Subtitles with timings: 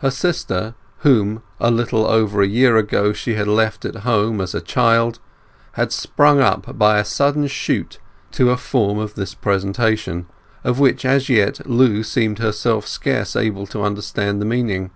[0.00, 4.54] Her sister, whom a little over a year ago she had left at home as
[4.54, 5.20] a child,
[5.72, 7.98] had sprung up by a sudden shoot
[8.32, 10.26] to a form of this presentation,
[10.64, 14.90] of which as yet Lu seemed herself scarce able to understand the meaning.